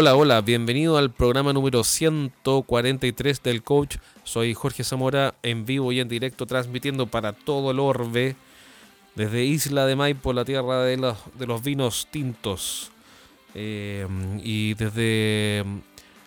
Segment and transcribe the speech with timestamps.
[0.00, 3.96] Hola, hola, bienvenido al programa número 143 del coach.
[4.22, 8.36] Soy Jorge Zamora en vivo y en directo transmitiendo para todo el orbe
[9.16, 12.92] desde Isla de Maipo, la tierra de los, de los vinos tintos.
[13.56, 14.06] Eh,
[14.44, 15.64] y desde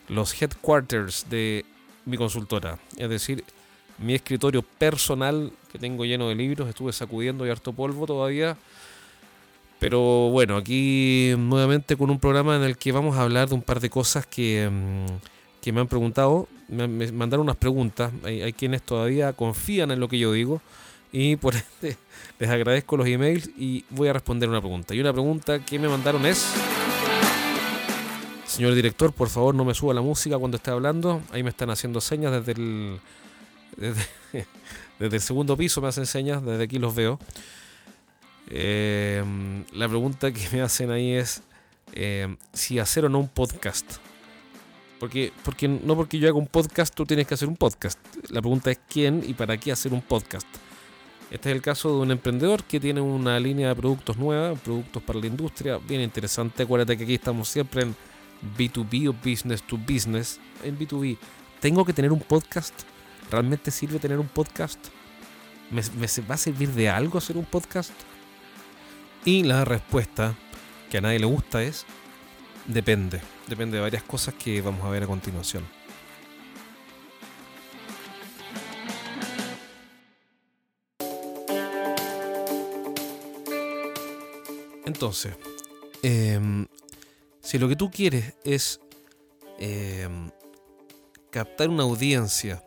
[0.10, 1.64] los headquarters de
[2.04, 3.46] mi consultora, es decir,
[4.00, 8.58] mi escritorio personal que tengo lleno de libros, estuve sacudiendo y harto polvo todavía
[9.82, 13.64] pero bueno, aquí nuevamente con un programa en el que vamos a hablar de un
[13.64, 16.48] par de cosas que, mm, me han preguntado.
[16.68, 18.12] Me, mandaron unas preguntas.
[18.24, 20.62] Hay, quienes todavía confían en lo que yo digo.
[21.12, 21.98] Y por este
[22.38, 24.94] les agradezco los emails y voy a responder una pregunta.
[24.94, 26.46] Y una pregunta que me mandaron es...
[28.46, 31.24] Señor director, por favor no me suba la música cuando esté hablando.
[31.32, 33.00] Ahí me están haciendo señas desde el,
[33.78, 34.06] desde,
[35.00, 37.18] desde el segundo piso, me hacen señas, desde aquí los veo.
[38.54, 39.24] Eh,
[39.72, 41.42] la pregunta que me hacen ahí es
[41.94, 43.98] eh, si hacer o no un podcast.
[45.00, 47.98] Porque, porque no porque yo haga un podcast, tú tienes que hacer un podcast.
[48.30, 50.48] La pregunta es quién y para qué hacer un podcast.
[51.32, 55.02] Este es el caso de un emprendedor que tiene una línea de productos nueva, productos
[55.02, 56.64] para la industria, bien interesante.
[56.64, 57.96] Acuérdate que aquí estamos siempre en
[58.58, 60.40] B2B o business to business.
[60.62, 61.18] En B2B,
[61.62, 62.74] ¿tengo que tener un podcast?
[63.32, 64.78] ¿Realmente sirve tener un podcast?
[65.72, 67.94] ¿Me, me va a servir de algo hacer un podcast?
[69.24, 70.36] Y la respuesta
[70.90, 71.86] que a nadie le gusta es
[72.66, 73.22] depende.
[73.48, 75.64] Depende de varias cosas que vamos a ver a continuación.
[84.86, 85.36] Entonces,
[86.04, 86.68] em,
[87.42, 88.80] si lo que tú quieres es
[89.60, 90.32] em,
[91.30, 92.64] captar una audiencia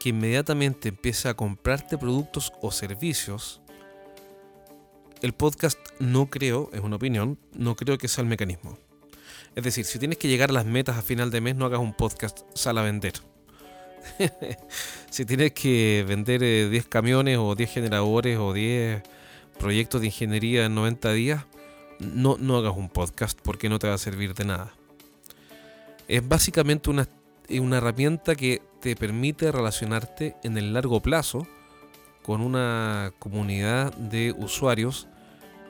[0.00, 3.62] que inmediatamente empiece a comprarte productos o servicios,
[5.24, 8.76] el podcast no creo, es una opinión, no creo que sea el mecanismo.
[9.54, 11.80] Es decir, si tienes que llegar a las metas a final de mes, no hagas
[11.80, 13.14] un podcast, sal a vender.
[15.08, 19.02] si tienes que vender 10 eh, camiones o 10 generadores o 10
[19.58, 21.46] proyectos de ingeniería en 90 días,
[22.00, 24.74] no, no hagas un podcast porque no te va a servir de nada.
[26.06, 27.08] Es básicamente una,
[27.48, 31.46] una herramienta que te permite relacionarte en el largo plazo
[32.22, 35.08] con una comunidad de usuarios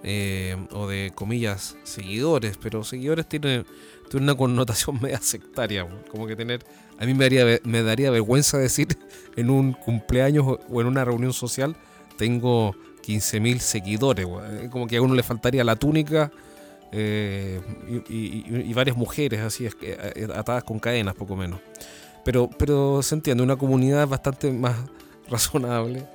[0.07, 3.65] eh, o de comillas seguidores, pero seguidores tiene,
[4.13, 6.61] una connotación media sectaria, como que tener,
[6.99, 8.99] a mí me daría, me daría vergüenza decir
[9.37, 11.75] en un cumpleaños o en una reunión social,
[12.19, 14.27] tengo 15.000 seguidores,
[14.71, 16.31] como que a uno le faltaría la túnica
[16.93, 17.61] eh,
[18.09, 21.61] y, varias mujeres así eh, atadas con cadenas, poco menos.
[22.25, 24.77] Pero, pero se entiende, una comunidad bastante más
[25.29, 26.07] razonable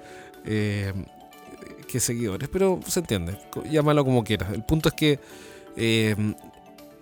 [1.90, 3.38] que seguidores, pero se entiende,
[3.70, 4.54] llámalo como quieras.
[4.54, 5.20] El punto es que
[5.76, 6.36] em,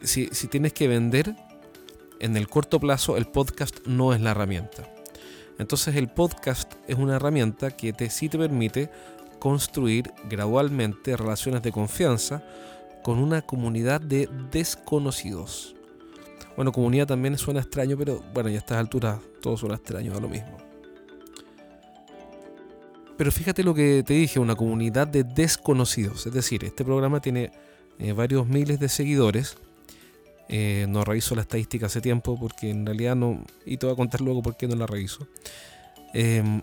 [0.01, 1.35] si, tienes que vender
[2.19, 4.89] en el corto plazo, el podcast no es la herramienta.
[5.59, 8.89] Entonces el podcast es una herramienta que te, sí te permite
[9.39, 12.43] construir gradualmente relaciones de confianza
[13.03, 15.75] con una comunidad de desconocidos.
[16.55, 20.19] Bueno, comunidad también suena extraño, pero bueno, ya a estas alturas todo suena extraño, a
[20.19, 20.66] lo mismo.
[23.17, 26.27] Pero fíjate lo que te dije, una comunidad de desconocidos.
[26.27, 27.51] Es decir, este programa tiene
[27.97, 29.57] eh, varios miles de seguidores.
[30.49, 33.43] Eh, no reviso la estadística hace tiempo porque en realidad no...
[33.65, 35.27] Y te voy a contar luego por qué no la reviso.
[36.13, 36.61] Em,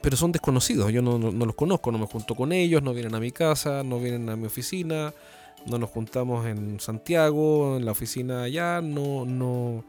[0.00, 3.20] pero son desconocidos, yo no, los conozco, no me junto con ellos, no vienen a
[3.20, 5.14] mi casa, no vienen a mi oficina,
[5.66, 9.84] no nos juntamos en Santiago, en la oficina allá, no, no,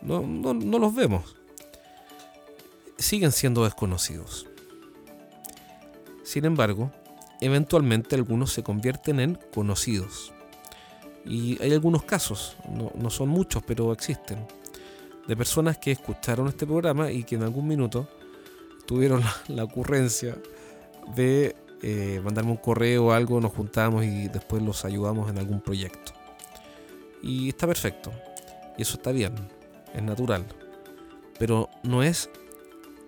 [0.00, 1.36] no, no los vemos.
[2.98, 4.48] Siguen siendo desconocidos.
[6.22, 6.90] Sin embargo,
[7.40, 10.32] eventualmente algunos se convierten en conocidos.
[11.24, 14.46] Y hay algunos casos, no, son muchos, pero existen,
[15.28, 18.08] de personas que escucharon este programa y que en algún minuto
[18.86, 20.36] tuvieron la, ocurrencia
[21.14, 25.60] de eh, mandarme un correo o algo, nos juntamos y después los ayudamos en algún
[25.60, 26.12] proyecto.
[27.22, 28.12] Y está perfecto.
[28.76, 29.34] Y eso está bien.
[29.94, 30.44] Es natural.
[31.38, 32.28] Pero no es.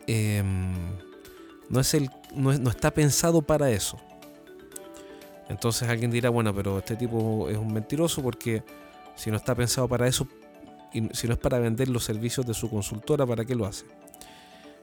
[0.07, 0.75] Em,
[1.69, 3.99] no es el no, está pensado para eso.
[5.49, 8.63] Entonces alguien dirá, bueno, pero este tipo es un mentiroso porque
[9.15, 10.27] si no está pensado para eso,
[10.93, 13.85] y si no es para vender los servicios de su consultora, ¿para qué lo hace?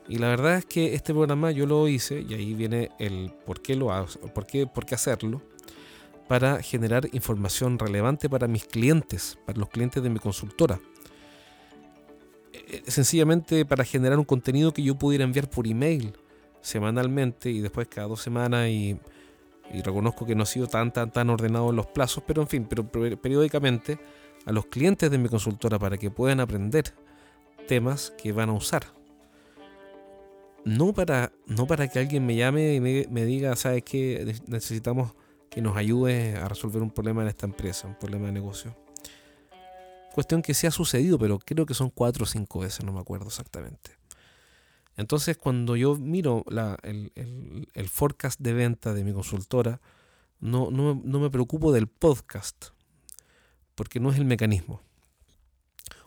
[0.07, 3.61] Y la verdad es que este programa yo lo hice, y ahí viene el por
[3.61, 5.41] qué lo hago, por qué, por qué hacerlo,
[6.27, 10.79] para generar información relevante para mis clientes, para los clientes de mi consultora.
[12.53, 16.13] Eh, sencillamente para generar un contenido que yo pudiera enviar por email
[16.61, 18.99] semanalmente y después cada dos semanas y,
[19.83, 22.67] reconozco que no ha sido tan tan tan ordenado en los plazos, pero en fin,
[22.69, 23.99] pero periódicamente
[24.45, 26.93] a los clientes de mi consultora para que puedan aprender
[27.67, 28.83] temas que van a usar.
[30.63, 34.35] No para, no para que alguien me llame y me, diga, ¿sabes qué?
[34.47, 35.13] Necesitamos
[35.49, 38.75] que nos ayude a resolver un problema en esta empresa, un problema de negocio.
[40.13, 42.99] Cuestión que sí ha sucedido, pero creo que son cuatro o cinco veces, no me
[42.99, 44.00] acuerdo exactamente.
[44.97, 46.45] Entonces, cuando yo miro
[46.83, 49.81] el, forecast de venta de mi consultora,
[50.39, 52.67] no, no, no me preocupo del podcast,
[53.75, 54.81] porque no es el mecanismo.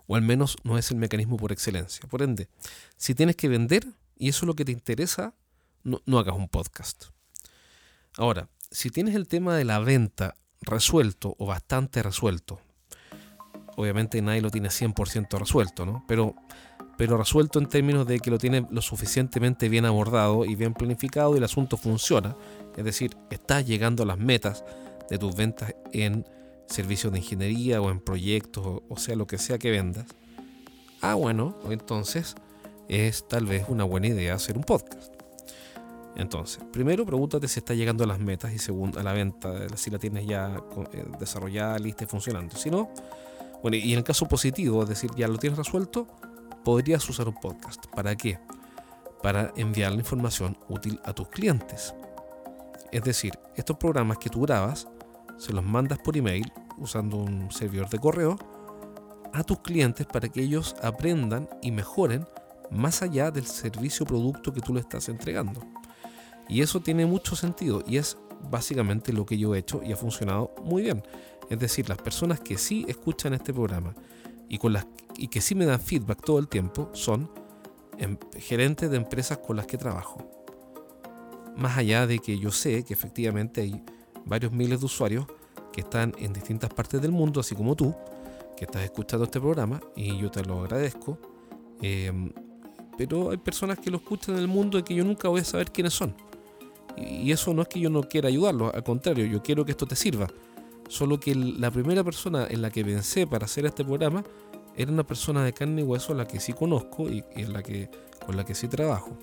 [0.07, 2.07] O al menos no es el mecanismo por excelencia.
[2.09, 2.49] Por ende,
[2.97, 3.87] si tienes que vender
[4.17, 5.35] y eso es lo que te interesa,
[5.83, 7.07] no, no hagas un podcast.
[8.17, 12.61] Ahora, si tienes el tema de la venta resuelto o bastante resuelto,
[13.77, 16.05] obviamente nadie lo tiene 100% resuelto, ¿no?
[16.07, 16.35] Pero,
[16.97, 21.35] pero resuelto en términos de que lo tiene lo suficientemente bien abordado y bien planificado
[21.35, 22.37] y el asunto funciona.
[22.77, 24.65] Es decir, estás llegando a las metas
[25.11, 26.27] de tus ventas en
[26.67, 30.07] servicios de ingeniería o en proyectos o, sea lo que sea que vendas.
[31.01, 32.35] Ah, bueno, entonces
[32.89, 35.13] es tal vez una buena idea hacer un podcast.
[36.17, 39.91] Entonces, primero pregúntate si está llegando a las metas y segundo, a la venta, si
[39.91, 40.63] la tienes ya
[40.93, 42.57] eh, desarrollada, lista y funcionando.
[42.57, 42.89] Si no,
[43.63, 46.07] bueno, y en el caso positivo, es decir, ya lo tienes resuelto,
[46.65, 47.87] podrías usar un podcast.
[47.95, 48.39] ¿Para qué?
[49.23, 51.95] Para enviar la información útil a tus clientes.
[52.91, 54.89] Es decir, estos programas que tú grabas,
[55.37, 58.39] se los mandas por email usando un servidor de correo
[59.33, 62.27] a tus clientes para que ellos aprendan y mejoren
[62.71, 65.61] más allá del servicio o producto que tú le estás entregando.
[66.49, 68.17] Y eso tiene mucho sentido y es
[68.51, 71.03] básicamente lo que yo he hecho y ha funcionado muy bien.
[71.51, 73.95] Es decir, las personas que sí escuchan este programa
[75.17, 77.31] y, que sí me dan feedback todo el tiempo son
[77.99, 80.29] em, gerentes de empresas con las que trabajo.
[81.57, 83.83] Más allá de que yo sé que efectivamente hay
[84.25, 85.27] varios miles de usuarios
[85.73, 87.95] que están en distintas partes del mundo, así como tú,
[88.57, 91.19] que estás escuchando este programa y yo te lo agradezco.
[91.81, 92.33] Em,
[92.97, 95.45] pero hay personas que lo escuchan en el mundo y que yo nunca voy a
[95.45, 96.15] saber quiénes son.
[96.97, 99.87] Y eso no es que yo no quiera ayudarlos, al contrario, yo quiero que esto
[99.87, 100.29] te sirva.
[100.89, 104.23] Solo que la primera persona en la que pensé para hacer este programa
[104.77, 107.63] era una persona de carne y hueso a la que sí conozco y, en la
[107.63, 107.91] que,
[108.27, 109.17] con la que sí trabajo.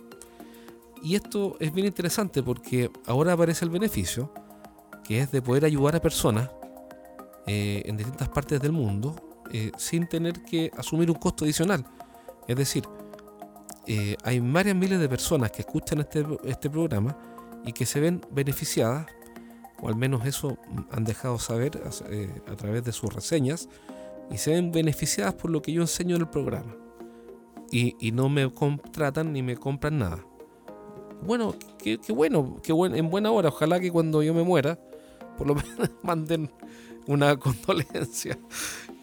[1.03, 4.31] Y esto es bien interesante porque ahora aparece el beneficio,
[5.03, 6.49] que es de poder ayudar a personas
[7.47, 9.15] eh, en distintas partes del mundo
[9.51, 11.85] eh, sin tener que asumir un costo adicional.
[12.47, 12.83] Es decir,
[13.87, 17.17] eh, hay varias miles de personas que escuchan este, este programa
[17.65, 19.07] y que se ven beneficiadas,
[19.81, 20.57] o al menos eso
[20.91, 23.67] han dejado saber eh, a, través de sus reseñas,
[24.29, 26.75] y se ven beneficiadas por lo que yo enseño en el programa.
[27.71, 30.25] Y, no me contratan ni me compran nada.
[31.23, 33.47] Bueno, qué, bueno, qué bueno, en buena hora.
[33.47, 34.77] Ojalá que cuando yo me muera,
[35.37, 36.51] por lo menos manden
[37.07, 38.37] una condolencia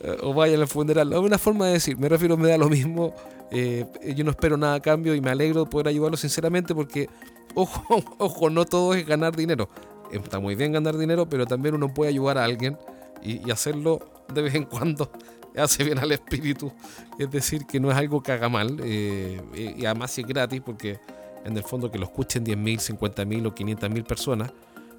[0.00, 1.12] eh, o vayan al funeral.
[1.12, 3.14] Es una forma de decir, me refiero, me da lo mismo.
[3.50, 7.08] Eh, yo no espero nada a cambio y me alegro de poder ayudarlo sinceramente porque
[7.54, 9.68] Ojo, ojo, no todo es ganar dinero.
[10.12, 12.76] Está muy bien ganar dinero, pero también uno puede ayudar a alguien
[13.22, 14.00] y, hacerlo
[14.32, 15.10] de vez en cuando
[15.56, 16.72] hace bien al espíritu.
[17.18, 18.78] Es decir, que no es algo que haga mal.
[18.82, 20.98] Eh, y además si es gratis, porque
[21.44, 24.52] en el fondo que lo escuchen 10.000, 50.000 o 500.000 personas,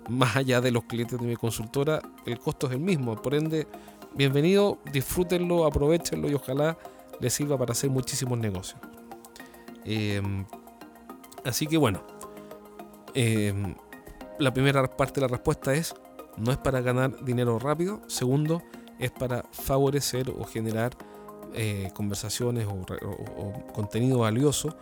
[0.09, 3.21] más allá de los clientes de mi consultora, el costo es el mismo.
[3.21, 3.67] Por ende,
[4.15, 6.77] bienvenido, disfrútenlo, aprovechenlo y ojalá
[7.19, 8.79] les sirva para hacer muchísimos negocios.
[9.85, 10.21] Eh,
[11.43, 12.01] así que bueno,
[13.13, 13.75] Em,
[14.39, 15.93] la primera parte de la respuesta es,
[16.37, 18.01] no es para ganar dinero rápido.
[18.07, 18.63] Segundo,
[18.97, 20.97] es para favorecer o generar
[21.53, 24.75] eh, conversaciones o, contenido valioso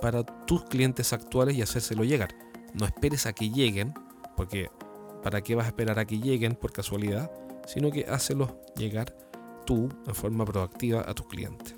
[0.00, 2.34] para tus clientes actuales y hacérselo llegar.
[2.74, 3.94] No esperes a que lleguen,
[4.36, 4.70] porque
[5.22, 7.30] ¿para qué vas a esperar a que lleguen por casualidad?
[7.66, 9.16] Sino que hácelos llegar
[9.64, 11.76] tú en forma proactiva a tus clientes.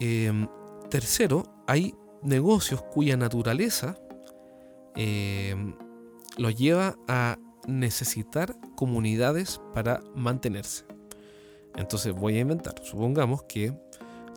[0.00, 0.48] Em,
[0.90, 3.96] tercero, hay negocios cuya naturaleza
[4.96, 5.54] eh,
[6.36, 10.84] los lleva a necesitar comunidades para mantenerse.
[11.76, 12.74] Entonces voy a inventar.
[12.82, 13.72] Supongamos que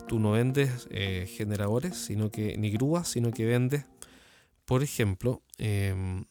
[0.06, 3.86] tú no vendes eh, generadores, sino que ni grúas, sino que vendes,
[4.64, 6.24] por ejemplo, em,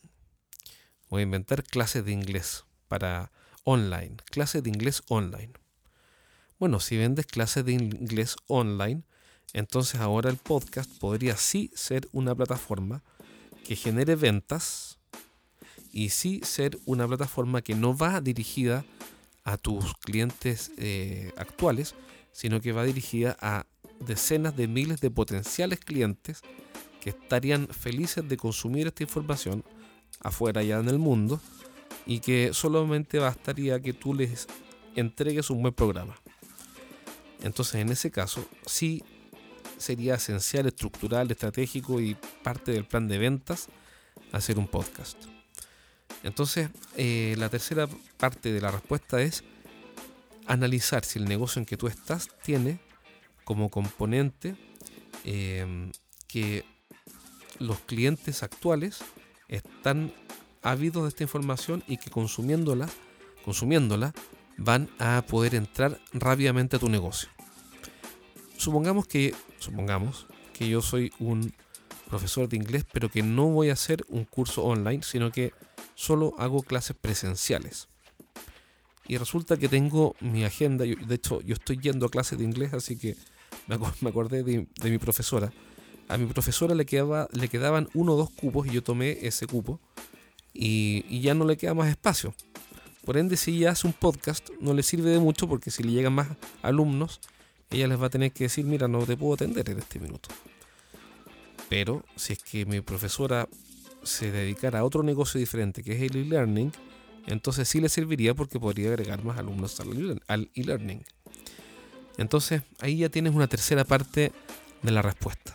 [1.10, 3.32] voy a inventar clases de inglés para
[3.64, 5.54] online, clases de inglés online.
[6.60, 9.04] Bueno, si vendes clases de inglés online,
[9.54, 13.04] entonces ahora el podcast podría sí ser una plataforma
[13.64, 15.00] que genere ventas
[15.92, 18.84] y sí ser una plataforma que no va dirigida
[19.44, 21.96] a tus clientes eh, actuales,
[22.32, 23.66] sino que va dirigida a
[24.00, 26.42] decenas de miles de potenciales clientes
[27.02, 29.64] que estarían felices de consumir esta información
[30.22, 31.40] afuera ya en el mundo
[32.06, 34.48] y que solamente bastaría que tú les
[34.96, 36.16] entregues un buen programa.
[37.42, 39.04] Entonces, en ese caso, sí
[39.84, 43.68] sería esencial, estructural, estratégico y parte del plan de ventas
[44.32, 45.18] hacer un podcast.
[46.24, 47.88] Entonces, eh, la tercera
[48.18, 49.44] parte de la respuesta es
[50.48, 52.80] analizar si el negocio en que tú estás tiene
[53.44, 54.56] como componente
[55.26, 55.92] eh,
[56.28, 56.66] que
[57.60, 59.04] los clientes actuales
[59.48, 60.14] están
[60.62, 62.88] ávidos de esta información y que consumiéndola,
[63.44, 64.14] consumiéndola
[64.58, 67.30] van a poder entrar rápidamente a tu negocio.
[68.64, 71.54] Supongamos que, supongamos que yo soy un
[72.08, 75.52] profesor de inglés, pero que no voy a hacer un curso online, sino que
[75.96, 77.90] solo hago clases presenciales.
[79.06, 82.74] Y resulta que tengo mi agenda, de hecho yo estoy yendo a clases de inglés,
[82.74, 83.18] así que
[83.68, 85.52] me acordé de, mi profesora.
[86.08, 89.46] A mi profesora le, quedaba, le quedaban uno o dos cupos y yo tomé ese
[89.46, 89.82] cupo
[90.54, 92.34] y, ya no le queda más espacio.
[93.04, 95.92] Por ende, si ella hace un podcast, no le sirve de mucho porque si le
[95.92, 96.30] llegan más
[96.62, 97.20] alumnos,
[97.74, 100.30] ella les va a tener que decir, mira, no te puedo atender en este minuto.
[101.70, 103.48] Pero si es que mi profesora
[104.04, 106.72] se dedicara a otro negocio diferente, que es el e-learning,
[107.26, 109.80] entonces sí le serviría porque podría agregar más alumnos
[110.28, 111.04] al e-learning.
[112.18, 114.32] Entonces ahí ya tienes una tercera parte
[114.82, 115.54] de la respuesta.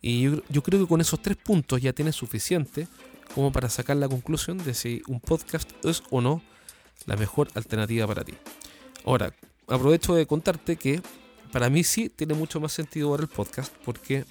[0.00, 2.88] Y yo, yo, creo que con esos tres puntos ya tienes suficiente
[3.34, 6.42] como para sacar la conclusión de si un podcast es o no
[7.06, 8.34] la mejor alternativa para ti.
[9.04, 9.32] Ahora,
[9.68, 11.02] aprovecho de contarte que
[11.52, 14.24] para mí sí tiene mucho más sentido ahora el podcast porque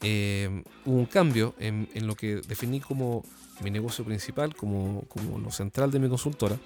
[0.00, 3.24] eh, hubo un cambio en, lo que definí como
[3.60, 6.56] mi negocio principal, como, como lo central de mi consultora,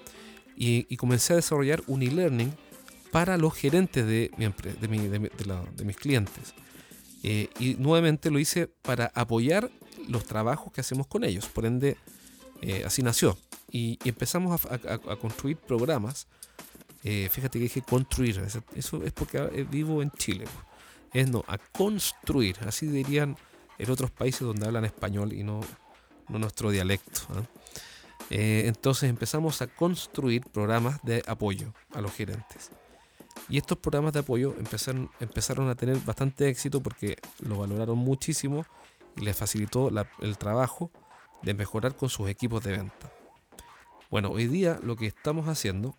[0.55, 2.53] y, comencé a desarrollar un e-learning
[3.11, 6.53] para los gerentes de, mi, de, de, mis clientes.
[7.23, 9.71] Eh, y nuevamente lo hice para apoyar
[10.07, 11.47] los trabajos que hacemos con ellos.
[11.47, 11.97] Por ende,
[12.61, 13.37] eh, así nació.
[13.71, 16.27] Y, empezamos a, construir programas.
[17.03, 18.39] Fíjate que dije construir.
[18.75, 20.45] Eso es porque vivo en Chile
[21.13, 23.37] es no, a construir, así dirían
[23.77, 25.61] en otros países donde hablan español y no,
[26.27, 27.21] nuestro dialecto.
[27.29, 27.43] ¿ah?
[28.29, 32.71] Eh, entonces empezamos a construir programas de apoyo a los gerentes.
[33.49, 38.65] Y estos programas de apoyo empezaron, empezaron a tener bastante éxito porque lo valoraron muchísimo
[39.17, 39.91] y les facilitó
[40.21, 40.91] el trabajo
[41.41, 43.11] de mejorar con sus equipos de venta.
[44.09, 45.97] Bueno, hoy día lo que estamos haciendo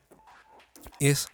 [1.01, 1.29] es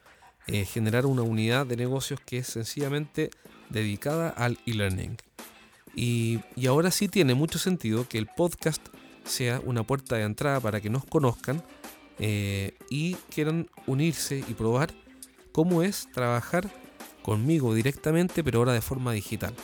[0.46, 3.30] eh, generar una unidad de negocios que es sencillamente
[3.68, 5.16] dedicada al e-learning.
[5.94, 8.84] Y, ahora sí tiene mucho sentido que el podcast
[9.24, 11.62] sea una puerta de entrada para que nos conozcan
[12.18, 14.92] eh, y quieran unirse y probar
[15.52, 16.70] cómo es trabajar
[17.22, 19.54] conmigo directamente, pero ahora de forma digital.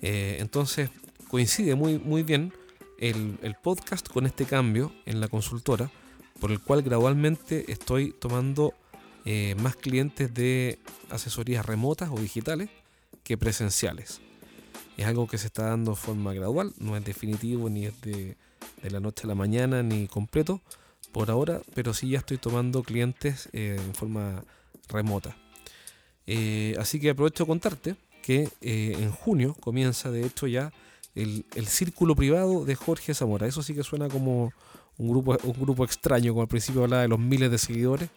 [0.00, 0.90] Eh, entonces
[1.28, 2.52] coincide muy, muy bien
[2.98, 5.90] el, el, podcast con este cambio en la consultora,
[6.40, 8.74] por el cual gradualmente estoy tomando
[9.30, 10.78] eh, más clientes de
[11.10, 12.70] asesorías remotas o digitales
[13.24, 14.22] que presenciales.
[14.96, 18.38] Es algo que se está dando de forma gradual, no es definitivo ni es de,
[18.84, 20.62] la noche a la mañana ni completo
[21.12, 24.44] por ahora, pero sí ya estoy tomando clientes eh, en forma
[24.88, 25.36] remota.
[26.26, 30.72] Eh, así que aprovecho de contarte que en junio comienza de hecho ya
[31.14, 33.46] el, círculo privado de Jorge Zamora.
[33.46, 34.54] Eso sí que suena como
[34.96, 38.08] un grupo, un grupo extraño, como al principio hablaba de los miles de seguidores.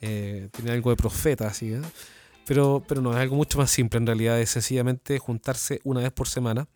[0.00, 1.74] Tiene algo de profeta así,
[2.46, 3.98] pero, pero no, es algo mucho más simple.
[3.98, 6.68] En realidad es sencillamente juntarse una vez por semana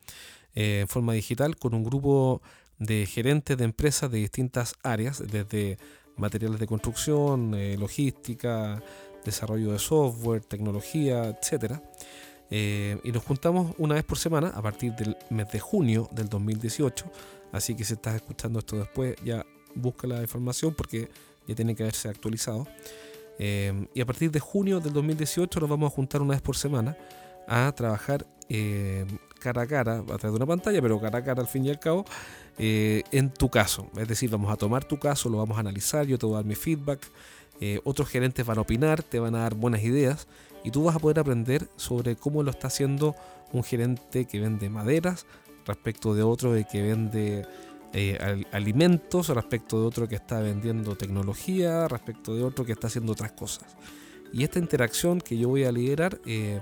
[0.55, 2.43] eh, en forma digital con un grupo
[2.79, 5.79] de gerentes de empresas de distintas áreas, desde
[6.17, 8.83] materiales de construcción, eh, logística,
[9.25, 11.75] desarrollo de software, tecnología, etc.
[12.51, 16.29] Eh, y nos juntamos una vez por semana a partir del mes de junio del
[16.29, 17.05] 2018.
[17.53, 21.11] Así que si estás escuchando esto después, ya busca la información porque
[21.47, 22.67] ya tiene que haberse actualizado.
[23.43, 26.59] Em, y a partir de junio del 2018 nos vamos a juntar una vez por
[26.59, 26.95] semana
[27.49, 29.07] a trabajar em,
[29.39, 31.71] cara a cara, a través de una pantalla, pero cara a cara al fin y
[31.71, 32.05] al cabo,
[32.59, 33.89] eh, en tu caso.
[33.97, 36.39] Es decir, vamos a tomar tu caso, lo vamos a analizar, yo te voy a
[36.39, 37.01] dar mi feedback,
[37.63, 40.29] eh, otros gerentes van a opinar, te van a dar buenas ideas
[40.63, 43.17] y tú vas a poder aprender sobre cómo lo está haciendo
[43.53, 45.25] un gerente que vende maderas
[45.65, 47.47] respecto de otro que vende
[47.93, 53.13] eh, alimentos, respecto de otro que está vendiendo tecnología, respecto de otro que está haciendo
[53.13, 53.77] otras cosas.
[54.33, 56.61] Y esta interacción que yo voy a liderar, eh,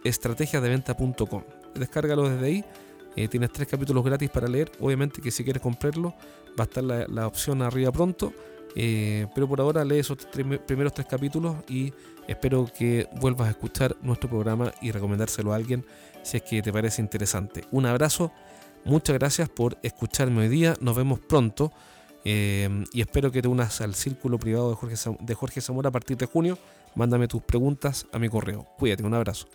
[0.04, 1.42] estrategiasdeventa.com.
[1.74, 2.64] Descárgalo desde ahí.
[3.14, 4.72] Eh, tienes tres capítulos gratis para leer.
[4.80, 6.14] Obviamente que si quieres comprarlo
[6.58, 8.32] va a estar la, opción arriba pronto.
[8.74, 10.16] Eh, pero por ahora lee esos
[10.66, 11.92] primeros tres capítulos y
[12.26, 15.84] espero que vuelvas a escuchar nuestro programa y recomendárselo a alguien
[16.22, 17.64] si es que te parece interesante.
[17.70, 18.32] Un abrazo,
[18.86, 21.70] muchas gracias por escucharme hoy día, nos vemos pronto
[22.24, 25.92] eh, y espero que te unas al círculo privado de Jorge, de Jorge Zamora a
[25.92, 26.58] partir de junio.
[26.94, 28.66] Mándame tus preguntas a mi correo.
[28.78, 29.46] Cuídate, un abrazo.